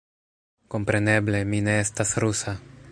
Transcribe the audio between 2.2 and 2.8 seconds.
rusa